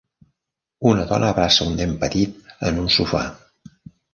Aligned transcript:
Una 0.91 1.03
dona 1.11 1.29
abraça 1.35 1.67
un 1.73 1.77
nen 1.81 1.93
petit 2.05 2.51
en 2.71 2.83
un 2.87 2.91
sofà. 2.99 3.25